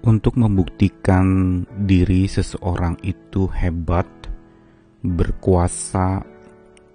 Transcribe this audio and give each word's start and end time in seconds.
untuk 0.00 0.40
membuktikan 0.40 1.60
diri 1.84 2.24
seseorang 2.24 2.96
itu 3.04 3.48
hebat, 3.52 4.08
berkuasa, 5.04 6.24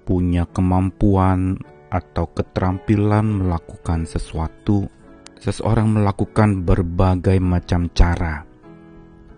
punya 0.06 0.46
kemampuan 0.50 1.58
atau 1.90 2.26
keterampilan 2.34 3.46
melakukan 3.46 4.10
sesuatu, 4.10 4.90
seseorang 5.38 6.02
melakukan 6.02 6.66
berbagai 6.66 7.38
macam 7.38 7.90
cara 7.94 8.56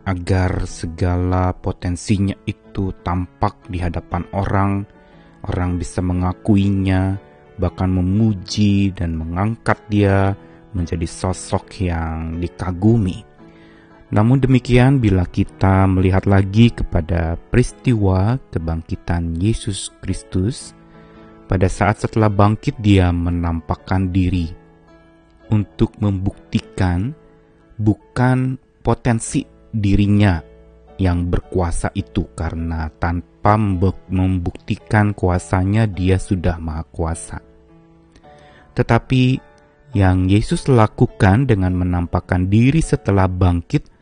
agar 0.08 0.64
segala 0.64 1.52
potensinya 1.52 2.32
itu 2.48 2.96
tampak 3.04 3.68
di 3.68 3.84
hadapan 3.84 4.24
orang, 4.32 4.88
orang 5.44 5.76
bisa 5.76 6.00
mengakuinya, 6.00 7.20
bahkan 7.60 7.92
memuji 7.92 8.96
dan 8.96 9.20
mengangkat 9.20 9.76
dia 9.92 10.32
menjadi 10.72 11.04
sosok 11.04 11.84
yang 11.84 12.40
dikagumi. 12.40 13.28
Namun 14.08 14.40
demikian, 14.40 15.04
bila 15.04 15.28
kita 15.28 15.84
melihat 15.84 16.24
lagi 16.24 16.72
kepada 16.72 17.36
peristiwa 17.52 18.40
kebangkitan 18.56 19.36
Yesus 19.36 19.92
Kristus, 20.00 20.72
pada 21.52 21.68
saat 21.68 22.00
setelah 22.00 22.32
bangkit, 22.32 22.80
Dia 22.80 23.12
menampakkan 23.12 24.08
diri 24.08 24.48
untuk 25.52 26.00
membuktikan 26.00 27.12
bukan 27.76 28.56
potensi 28.80 29.44
dirinya 29.76 30.40
yang 30.96 31.28
berkuasa 31.28 31.92
itu, 31.92 32.32
karena 32.32 32.88
tanpa 32.96 33.60
membuktikan 34.08 35.12
kuasanya, 35.12 35.84
Dia 35.84 36.16
sudah 36.16 36.56
Maha 36.64 36.88
Kuasa. 36.88 37.44
Tetapi 38.72 39.24
yang 40.00 40.32
Yesus 40.32 40.72
lakukan 40.72 41.44
dengan 41.44 41.76
menampakkan 41.76 42.48
diri 42.48 42.80
setelah 42.80 43.28
bangkit 43.28 43.97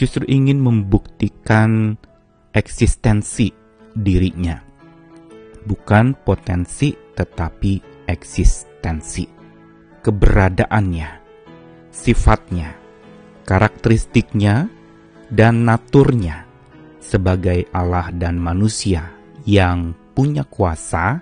justru 0.00 0.24
ingin 0.24 0.56
membuktikan 0.56 2.00
eksistensi 2.56 3.52
dirinya. 3.92 4.56
Bukan 5.60 6.16
potensi 6.24 6.96
tetapi 6.96 8.06
eksistensi. 8.08 9.28
Keberadaannya, 10.00 11.10
sifatnya, 11.92 12.72
karakteristiknya, 13.44 14.72
dan 15.28 15.68
naturnya 15.68 16.48
sebagai 16.96 17.68
Allah 17.76 18.08
dan 18.16 18.40
manusia 18.40 19.12
yang 19.44 19.92
punya 20.16 20.48
kuasa 20.48 21.20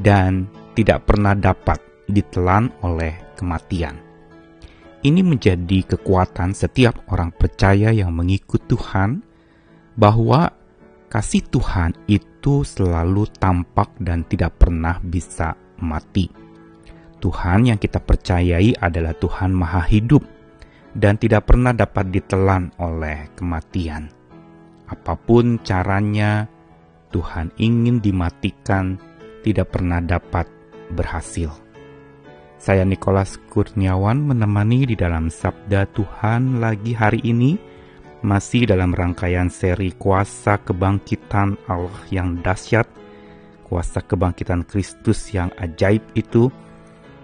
dan 0.00 0.48
tidak 0.72 1.04
pernah 1.04 1.36
dapat 1.36 1.84
ditelan 2.08 2.72
oleh 2.80 3.36
kematian. 3.36 4.05
Ini 5.04 5.20
menjadi 5.20 5.96
kekuatan 5.96 6.56
setiap 6.56 7.04
orang 7.12 7.34
percaya 7.34 7.92
yang 7.92 8.16
mengikut 8.16 8.64
Tuhan, 8.64 9.20
bahwa 9.96 10.52
kasih 11.08 11.44
Tuhan 11.48 11.96
itu 12.08 12.64
selalu 12.64 13.28
tampak 13.40 13.96
dan 14.00 14.24
tidak 14.28 14.60
pernah 14.60 15.00
bisa 15.00 15.56
mati. 15.80 16.28
Tuhan 17.16 17.72
yang 17.72 17.80
kita 17.80 17.98
percayai 17.98 18.76
adalah 18.76 19.16
Tuhan 19.16 19.50
Maha 19.56 19.82
Hidup 19.88 20.22
dan 20.92 21.16
tidak 21.16 21.48
pernah 21.48 21.72
dapat 21.72 22.12
ditelan 22.12 22.72
oleh 22.80 23.32
kematian. 23.36 24.08
Apa 24.86 25.16
pun 25.18 25.58
caranya, 25.64 26.46
Tuhan 27.10 27.52
ingin 27.56 27.98
dimatikan, 28.00 29.00
tidak 29.42 29.74
pernah 29.74 29.98
dapat 30.04 30.46
berhasil. 30.92 31.50
Saya 32.56 32.88
Nikolas 32.88 33.36
Kurniawan 33.52 34.32
menemani 34.32 34.88
di 34.88 34.96
dalam 34.96 35.28
Sabda 35.28 35.84
Tuhan 35.92 36.56
lagi 36.56 36.96
hari 36.96 37.20
ini 37.20 37.60
masih 38.24 38.64
dalam 38.64 38.96
rangkaian 38.96 39.52
seri 39.52 39.92
Kuasa 39.92 40.56
Kebangkitan 40.64 41.60
Allah 41.68 42.00
yang 42.08 42.40
dahsyat, 42.40 42.88
Kuasa 43.60 44.00
Kebangkitan 44.00 44.64
Kristus 44.64 45.36
yang 45.36 45.52
ajaib 45.60 46.00
itu. 46.16 46.48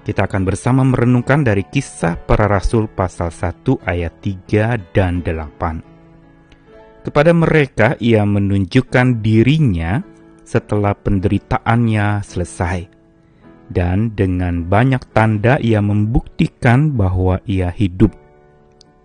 Kita 0.03 0.27
akan 0.29 0.43
bersama 0.45 0.83
merenungkan 0.85 1.47
dari 1.47 1.65
kisah 1.65 2.19
para 2.27 2.51
rasul 2.51 2.91
pasal 2.91 3.31
1 3.31 3.87
ayat 3.87 4.13
3 4.21 4.93
dan 4.93 5.23
8. 5.25 7.07
Kepada 7.09 7.33
mereka 7.33 7.95
ia 8.03 8.27
menunjukkan 8.27 9.23
dirinya 9.23 10.03
setelah 10.43 10.93
penderitaannya 10.93 12.21
selesai 12.21 13.02
dan 13.71 14.17
dengan 14.17 14.67
banyak 14.67 15.03
tanda 15.15 15.61
ia 15.63 15.79
membuktikan 15.79 16.97
bahwa 16.97 17.39
ia 17.47 17.71
hidup. 17.71 18.11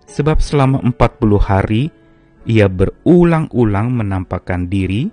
Sebab 0.08 0.40
selama 0.40 0.80
40 0.82 1.38
hari 1.38 1.92
ia 2.48 2.66
berulang-ulang 2.66 3.92
menampakkan 3.92 4.66
diri 4.66 5.12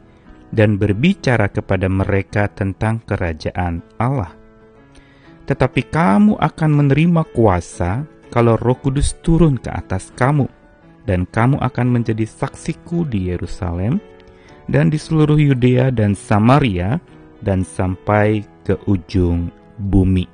dan 0.56 0.80
berbicara 0.80 1.52
kepada 1.52 1.92
mereka 1.92 2.48
tentang 2.48 3.04
kerajaan 3.04 3.84
Allah. 4.00 4.32
Tetapi 5.46 5.82
kamu 5.92 6.40
akan 6.40 6.72
menerima 6.74 7.22
kuasa 7.36 8.08
kalau 8.32 8.58
Roh 8.58 8.80
Kudus 8.80 9.14
turun 9.22 9.60
ke 9.60 9.70
atas 9.70 10.10
kamu, 10.16 10.50
dan 11.06 11.30
kamu 11.30 11.62
akan 11.62 11.88
menjadi 12.02 12.26
saksiku 12.26 13.06
di 13.06 13.30
Yerusalem 13.30 14.02
dan 14.66 14.90
di 14.90 14.98
seluruh 14.98 15.38
Yudea 15.38 15.94
dan 15.94 16.18
Samaria 16.18 16.98
dan 17.46 17.62
sampai 17.62 18.42
ke 18.66 18.82
ujung 18.90 19.54
bumi. 19.78 20.26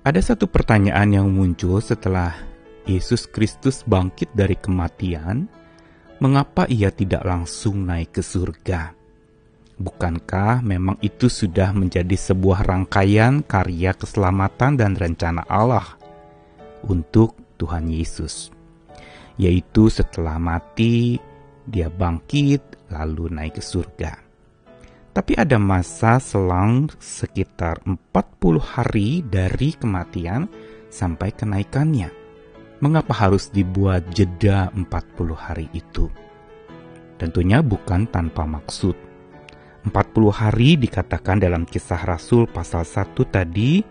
Ada 0.00 0.32
satu 0.32 0.48
pertanyaan 0.48 1.12
yang 1.12 1.28
muncul 1.28 1.84
setelah 1.84 2.32
Yesus 2.88 3.28
Kristus 3.28 3.84
bangkit 3.84 4.32
dari 4.32 4.56
kematian, 4.56 5.44
mengapa 6.24 6.64
ia 6.64 6.88
tidak 6.88 7.28
langsung 7.28 7.84
naik 7.84 8.16
ke 8.16 8.24
surga? 8.24 8.96
Bukankah 9.78 10.64
memang 10.64 10.96
itu 11.04 11.30
sudah 11.30 11.70
menjadi 11.70 12.16
sebuah 12.16 12.66
rangkaian 12.66 13.44
karya 13.46 13.94
keselamatan 13.94 14.74
dan 14.74 14.98
rencana 14.98 15.46
Allah 15.46 15.94
untuk 16.88 17.36
Tuhan 17.60 17.86
Yesus? 17.86 18.50
Yaitu 19.38 19.86
setelah 19.86 20.40
mati, 20.40 21.20
dia 21.62 21.86
bangkit 21.92 22.90
lalu 22.90 23.30
naik 23.30 23.60
ke 23.60 23.62
surga. 23.62 24.27
Tapi 25.18 25.34
ada 25.34 25.58
masa 25.58 26.22
selang 26.22 26.86
sekitar 27.02 27.82
40 27.82 27.98
hari 28.62 29.26
dari 29.26 29.74
kematian 29.74 30.46
sampai 30.94 31.34
kenaikannya. 31.34 32.06
Mengapa 32.78 33.26
harus 33.26 33.50
dibuat 33.50 34.14
jeda 34.14 34.70
40 34.70 34.86
hari 35.34 35.66
itu? 35.74 36.06
Tentunya 37.18 37.66
bukan 37.66 38.06
tanpa 38.06 38.46
maksud. 38.46 38.94
40 39.82 39.90
hari 40.30 40.78
dikatakan 40.78 41.42
dalam 41.42 41.66
kisah 41.66 42.06
Rasul 42.06 42.46
pasal 42.46 42.86
1 42.86 43.18
tadi, 43.26 43.82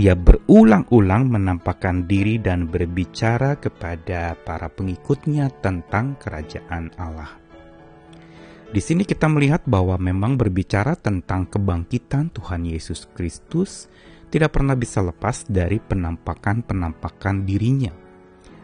ia 0.00 0.16
berulang-ulang 0.16 1.28
menampakkan 1.28 2.08
diri 2.08 2.40
dan 2.40 2.72
berbicara 2.72 3.60
kepada 3.60 4.32
para 4.32 4.72
pengikutnya 4.72 5.52
tentang 5.60 6.16
kerajaan 6.16 6.88
Allah. 6.96 7.39
Di 8.70 8.78
sini 8.78 9.02
kita 9.02 9.26
melihat 9.26 9.66
bahwa 9.66 9.98
memang 9.98 10.38
berbicara 10.38 10.94
tentang 10.94 11.50
kebangkitan 11.50 12.30
Tuhan 12.30 12.62
Yesus 12.70 13.10
Kristus 13.10 13.90
tidak 14.30 14.54
pernah 14.54 14.78
bisa 14.78 15.02
lepas 15.02 15.42
dari 15.50 15.82
penampakan-penampakan 15.82 17.42
dirinya. 17.42 17.90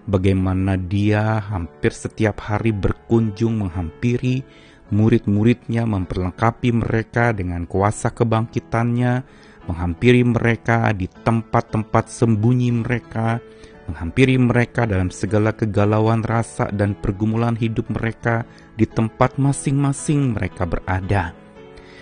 Bagaimana 0.06 0.78
dia 0.78 1.42
hampir 1.42 1.90
setiap 1.90 2.38
hari 2.38 2.70
berkunjung 2.70 3.66
menghampiri 3.66 4.46
murid-muridnya, 4.94 5.82
memperlengkapi 5.82 6.70
mereka 6.70 7.34
dengan 7.34 7.66
kuasa 7.66 8.14
kebangkitannya, 8.14 9.26
menghampiri 9.66 10.22
mereka 10.22 10.94
di 10.94 11.10
tempat-tempat 11.10 12.06
sembunyi 12.06 12.70
mereka, 12.70 13.42
menghampiri 13.86 14.36
mereka 14.38 14.84
dalam 14.84 15.08
segala 15.14 15.54
kegalauan 15.54 16.26
rasa 16.26 16.70
dan 16.74 16.98
pergumulan 16.98 17.54
hidup 17.54 17.86
mereka 17.90 18.42
di 18.74 18.84
tempat 18.84 19.38
masing-masing 19.38 20.34
mereka 20.34 20.66
berada. 20.66 21.32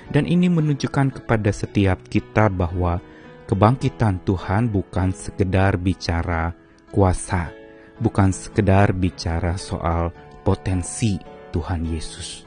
Dan 0.09 0.29
ini 0.29 0.53
menunjukkan 0.53 1.21
kepada 1.21 1.49
setiap 1.53 2.01
kita 2.09 2.53
bahwa 2.53 3.01
kebangkitan 3.49 4.21
Tuhan 4.25 4.69
bukan 4.69 5.13
sekedar 5.17 5.81
bicara 5.81 6.53
kuasa, 6.93 7.53
bukan 8.01 8.33
sekedar 8.33 8.93
bicara 8.93 9.57
soal 9.57 10.13
potensi 10.45 11.17
Tuhan 11.53 11.89
Yesus, 11.89 12.45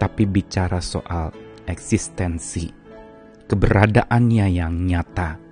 tapi 0.00 0.24
bicara 0.24 0.80
soal 0.80 1.32
eksistensi, 1.68 2.72
keberadaannya 3.44 4.46
yang 4.48 4.72
nyata 4.88 5.45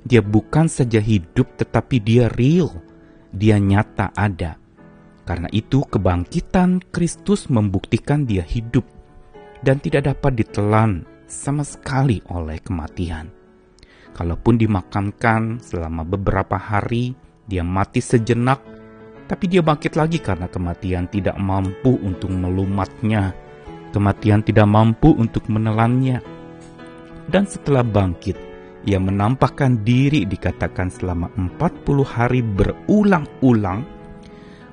dia 0.00 0.24
bukan 0.24 0.64
saja 0.66 0.98
hidup, 1.00 1.60
tetapi 1.60 2.00
dia 2.00 2.32
real. 2.32 2.72
Dia 3.30 3.60
nyata 3.60 4.10
ada. 4.16 4.56
Karena 5.28 5.46
itu, 5.52 5.84
kebangkitan 5.84 6.80
Kristus 6.90 7.52
membuktikan 7.52 8.24
dia 8.24 8.42
hidup 8.42 8.82
dan 9.60 9.78
tidak 9.78 10.08
dapat 10.16 10.40
ditelan 10.40 11.04
sama 11.28 11.62
sekali 11.62 12.24
oleh 12.32 12.58
kematian. 12.58 13.30
Kalaupun 14.16 14.58
dimakamkan 14.58 15.62
selama 15.62 16.02
beberapa 16.02 16.58
hari, 16.58 17.14
dia 17.46 17.62
mati 17.62 18.02
sejenak, 18.02 18.82
Tapi 19.30 19.46
dia 19.46 19.62
bangkit 19.62 19.94
lagi 19.94 20.18
karena 20.18 20.50
kematian 20.50 21.06
tidak 21.06 21.38
mampu 21.38 21.94
untuk 22.02 22.34
melumatnya. 22.34 23.30
Kematian 23.94 24.42
tidak 24.42 24.66
mampu 24.66 25.14
untuk 25.14 25.46
menelannya. 25.46 26.18
Dan 27.30 27.46
setelah 27.46 27.86
bangkit, 27.86 28.34
ia 28.88 28.96
menampakkan 28.96 29.84
diri 29.84 30.24
dikatakan 30.24 30.88
selama 30.88 31.28
40 31.36 32.00
hari 32.04 32.40
berulang-ulang 32.40 33.84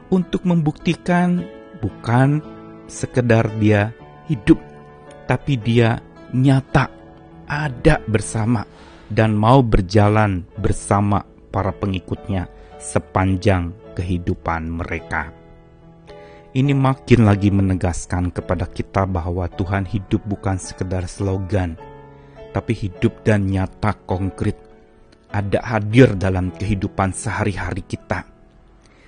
untuk 0.07 0.47
membuktikan 0.47 1.43
bukan 1.83 2.39
sekedar 2.87 3.51
dia 3.59 3.91
hidup, 4.31 4.59
tapi 5.27 5.59
dia 5.59 5.99
nyata 6.31 6.87
ada 7.47 7.99
bersama 8.07 8.63
dan 9.11 9.35
mau 9.35 9.59
berjalan 9.63 10.43
bersama 10.59 11.23
para 11.51 11.71
pengikutnya 11.71 12.47
sepanjang 12.79 13.75
kehidupan 13.95 14.71
mereka. 14.71 15.31
Ini 16.55 16.73
makin 16.73 17.27
lagi 17.27 17.51
menegaskan 17.51 18.31
kepada 18.31 18.65
kita 18.71 19.03
bahwa 19.03 19.45
Tuhan 19.51 19.83
hidup 19.83 20.23
bukan 20.25 20.55
sekedar 20.57 21.05
slogan, 21.05 21.75
tapi 22.51 22.73
hidup 22.73 23.23
dan 23.23 23.47
nyata 23.47 23.95
konkret 24.07 24.57
ada 25.31 25.59
hadir 25.63 26.15
dalam 26.15 26.55
kehidupan 26.55 27.11
sehari-hari 27.11 27.83
kita. 27.83 28.23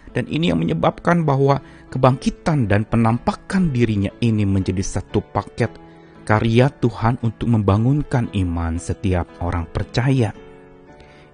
Dan 0.10 0.26
ini 0.26 0.50
yang 0.52 0.60
menyebabkan 0.60 1.24
bahwa 1.24 1.62
kebangkitan 1.94 2.66
dan 2.66 2.84
penampakan 2.84 3.70
dirinya 3.70 4.10
ini 4.20 4.44
menjadi 4.44 4.82
satu 4.82 5.22
paket 5.22 5.70
karya 6.26 6.70
Tuhan 6.70 7.22
untuk 7.22 7.48
membangunkan 7.50 8.34
iman 8.34 8.82
setiap 8.82 9.30
orang 9.46 9.70
percaya. 9.70 10.34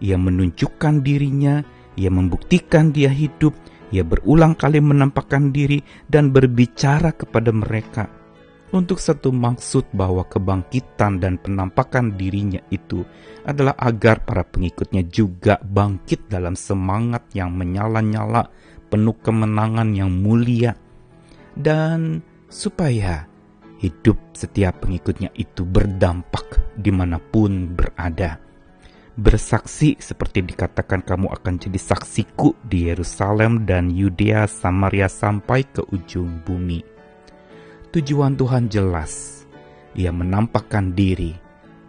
Ia 0.04 0.18
menunjukkan 0.20 1.02
dirinya 1.02 1.64
ia 1.96 2.12
membuktikan 2.12 2.92
dia 2.92 3.08
hidup, 3.08 3.56
ia 3.92 4.04
berulang 4.04 4.56
kali 4.56 4.84
menampakkan 4.84 5.56
diri 5.56 5.80
dan 6.12 6.36
berbicara 6.36 7.16
kepada 7.16 7.56
mereka 7.56 8.12
untuk 8.74 8.98
satu 8.98 9.30
maksud 9.30 9.94
bahwa 9.94 10.26
kebangkitan 10.26 11.22
dan 11.22 11.38
penampakan 11.38 12.18
dirinya 12.18 12.60
itu 12.74 13.06
adalah 13.46 13.78
agar 13.78 14.26
para 14.26 14.42
pengikutnya 14.42 15.06
juga 15.06 15.62
bangkit 15.62 16.26
dalam 16.26 16.58
semangat 16.58 17.30
yang 17.38 17.54
menyala-nyala, 17.54 18.50
penuh 18.90 19.16
kemenangan 19.22 19.94
yang 19.94 20.10
mulia, 20.10 20.74
dan 21.54 22.26
supaya 22.50 23.30
hidup 23.78 24.18
setiap 24.34 24.82
pengikutnya 24.82 25.30
itu 25.38 25.62
berdampak 25.62 26.74
di 26.74 26.90
mana 26.90 27.22
pun 27.22 27.70
berada 27.76 28.46
bersaksi 29.16 29.96
seperti 29.96 30.44
dikatakan 30.44 31.00
kamu 31.00 31.32
akan 31.32 31.56
jadi 31.56 31.80
saksiku 31.80 32.52
di 32.68 32.92
Yerusalem 32.92 33.64
dan 33.64 33.88
Yudea 33.88 34.44
Samaria 34.44 35.08
sampai 35.08 35.64
ke 35.64 35.80
ujung 35.96 36.44
bumi. 36.44 36.95
Tujuan 37.96 38.36
Tuhan 38.36 38.68
jelas. 38.68 39.48
Ia 39.96 40.12
menampakkan 40.12 40.92
diri 40.92 41.32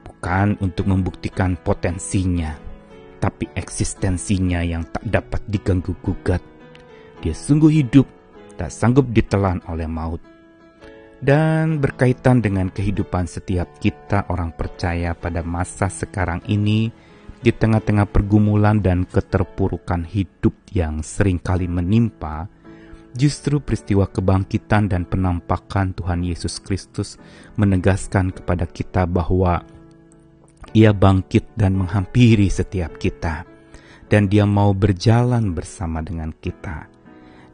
bukan 0.07 0.55
untuk 0.63 0.87
membuktikan 0.87 1.59
potensinya, 1.59 2.55
tapi 3.19 3.51
eksistensinya 3.51 4.63
yang 4.63 4.87
tak 4.87 5.03
dapat 5.03 5.43
diganggu 5.51 5.99
gugat. 6.07 6.39
Dia 7.19 7.35
sungguh 7.35 7.83
hidup, 7.83 8.07
tak 8.55 8.71
sanggup 8.71 9.11
ditelan 9.11 9.59
oleh 9.67 9.91
maut. 9.91 10.23
Dan 11.19 11.83
berkaitan 11.83 12.39
dengan 12.39 12.71
kehidupan 12.71 13.27
setiap 13.27 13.67
kita 13.83 14.31
orang 14.31 14.55
percaya 14.55 15.11
pada 15.11 15.43
masa 15.43 15.91
sekarang 15.91 16.39
ini, 16.47 16.87
di 17.43 17.51
tengah-tengah 17.51 18.07
pergumulan 18.07 18.79
dan 18.79 19.11
keterpurukan 19.11 20.07
hidup 20.07 20.55
yang 20.71 21.03
sering 21.03 21.43
kali 21.43 21.67
menimpa, 21.67 22.47
justru 23.17 23.59
peristiwa 23.59 24.05
kebangkitan 24.07 24.93
dan 24.93 25.09
penampakan 25.09 25.97
Tuhan 25.97 26.23
Yesus 26.23 26.61
Kristus 26.61 27.17
menegaskan 27.57 28.31
kepada 28.31 28.69
kita 28.69 29.09
bahwa 29.09 29.65
Ia 30.77 30.93
bangkit 30.93 31.57
dan 31.57 31.81
menghampiri 31.81 32.53
setiap 32.53 33.01
kita, 33.01 33.49
dan 34.13 34.29
Dia 34.29 34.45
mau 34.45 34.77
berjalan 34.77 35.57
bersama 35.57 36.05
dengan 36.05 36.37
kita. 36.37 36.93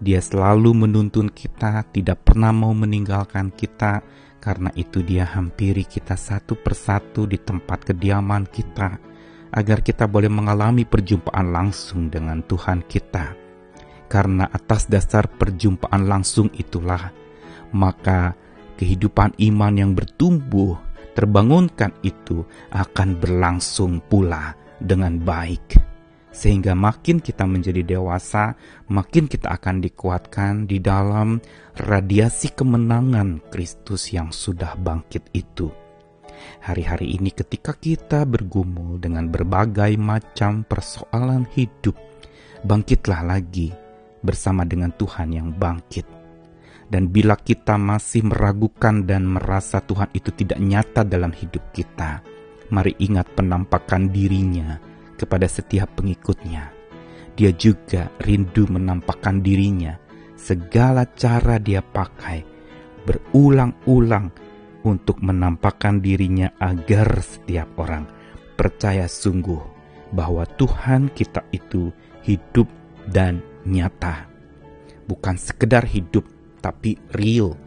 Dia 0.03 0.19
selalu 0.19 0.75
menuntun 0.75 1.31
kita, 1.31 1.87
tidak 1.94 2.26
pernah 2.26 2.50
mau 2.50 2.75
meninggalkan 2.75 3.55
kita, 3.55 4.03
karena 4.43 4.75
itu 4.75 5.06
Dia 5.06 5.23
hampiri 5.31 5.87
kita 5.87 6.19
satu 6.19 6.58
persatu 6.58 7.31
di 7.31 7.38
tempat 7.38 7.94
kediaman 7.94 8.50
kita 8.50 8.99
agar 9.53 9.85
kita 9.85 10.08
boleh 10.08 10.32
mengalami 10.32 10.82
perjumpaan 10.82 11.53
langsung 11.53 12.08
dengan 12.08 12.43
Tuhan 12.43 12.82
kita. 12.88 13.52
Karena 14.12 14.44
atas 14.44 14.93
dasar 14.93 15.25
perjumpaan 15.25 16.05
langsung 16.05 16.53
itulah, 16.53 17.09
maka 17.73 18.37
kehidupan 18.76 19.41
iman 19.41 19.73
yang 19.73 19.97
bertumbuh, 19.97 20.76
terbangunkan 21.17 21.97
itu 22.05 22.44
akan 22.76 23.17
berlangsung 23.17 24.05
pula 24.05 24.53
dengan 24.76 25.17
baik. 25.17 25.81
Sehingga 26.29 26.76
makin 26.76 27.25
kita 27.25 27.49
menjadi 27.49 27.97
dewasa, 27.97 28.53
makin 28.93 29.32
kita 29.32 29.49
akan 29.49 29.81
dikuatkan 29.81 30.69
di 30.69 30.76
dalam 30.76 31.41
radiasi 31.81 32.53
kemenangan 32.53 33.49
Kristus 33.49 34.12
yang 34.12 34.29
sudah 34.29 34.76
bangkit 34.76 35.32
itu 35.32 35.73
hari-hari 36.62 37.15
ini 37.19 37.31
ketika 37.31 37.75
kita 37.75 38.26
bergumul 38.26 38.99
dengan 38.99 39.31
berbagai 39.31 39.94
macam 39.94 40.67
persoalan 40.67 41.47
hidup, 41.55 41.94
bangkitlah 42.67 43.23
lagi 43.23 43.81
bersama 44.23 44.63
dengan 44.65 44.95
Tuhan 44.95 45.35
yang 45.35 45.53
bangkit. 45.53 46.07
Dan 46.89 47.09
bila 47.09 47.37
kita 47.37 47.77
masih 47.81 48.29
meragukan 48.29 49.05
dan 49.05 49.25
merasa 49.25 49.81
Tuhan 49.81 50.13
itu 50.13 50.31
tidak 50.33 50.61
nyata 50.61 51.03
dalam 51.05 51.33
hidup 51.33 51.73
kita, 51.73 52.21
mari 52.71 52.97
ingat 53.01 53.33
penampakan 53.33 54.13
dirinya 54.13 54.77
kepada 55.17 55.49
setiap 55.49 55.93
pengikutnya. 55.97 56.73
Dia 57.33 57.51
juga 57.57 58.13
rindu 58.21 58.69
menampakkan 58.69 59.41
dirinya, 59.41 59.97
segala 60.37 61.09
cara 61.17 61.57
dia 61.57 61.81
pakai, 61.81 62.45
berulang-ulang 63.09 64.29
untuk 64.85 65.23
menampakkan 65.25 66.03
dirinya 66.03 66.53
agar 66.61 67.25
setiap 67.25 67.73
orang 67.81 68.05
percaya 68.59 69.09
sungguh 69.09 69.63
bahwa 70.13 70.45
Tuhan 70.45 71.09
kita 71.11 71.49
itu 71.57 71.89
hidup 72.23 72.69
dan 73.09 73.41
nyata. 73.67 74.29
Bukan 75.06 75.37
sekedar 75.37 75.87
hidup, 75.87 76.26
tapi 76.62 76.99
real. 77.14 77.58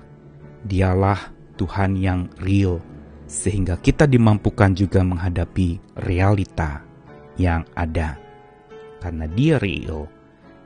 Dialah 0.65 1.35
Tuhan 1.55 1.95
yang 1.99 2.31
real, 2.41 2.81
sehingga 3.29 3.77
kita 3.79 4.09
dimampukan 4.09 4.73
juga 4.73 5.05
menghadapi 5.05 5.99
realita 6.03 6.81
yang 7.37 7.63
ada. 7.77 8.17
Karena 8.99 9.29
dia 9.29 9.61
real, 9.61 10.09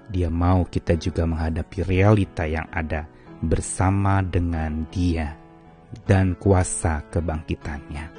dia 0.07 0.31
mau 0.31 0.63
kita 0.65 0.95
juga 0.95 1.27
menghadapi 1.27 1.83
realita 1.83 2.47
yang 2.47 2.65
ada 2.71 3.05
bersama 3.43 4.23
dengan 4.23 4.87
dia 4.89 5.35
dan 6.07 6.37
kuasa 6.39 7.03
kebangkitannya. 7.11 8.18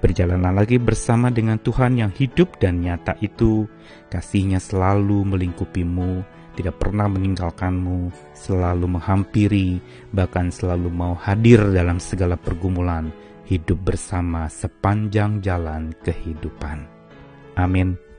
Berjalanlah 0.00 0.64
lagi 0.64 0.80
bersama 0.80 1.28
dengan 1.28 1.60
Tuhan 1.60 2.00
yang 2.00 2.12
hidup 2.12 2.58
dan 2.58 2.80
nyata 2.82 3.14
itu, 3.20 3.68
kasihnya 4.10 4.58
selalu 4.58 5.22
melingkupimu, 5.22 6.24
tidak 6.58 6.82
pernah 6.82 7.06
meninggalkanmu, 7.06 8.10
selalu 8.34 8.98
menghampiri, 8.98 9.78
bahkan 10.10 10.50
selalu 10.50 10.90
mau 10.90 11.14
hadir 11.14 11.62
dalam 11.70 12.02
segala 12.02 12.34
pergumulan, 12.34 13.08
hidup 13.46 13.78
bersama 13.80 14.50
sepanjang 14.50 15.40
jalan 15.40 15.94
kehidupan. 16.02 16.84
Amin. 17.54 18.09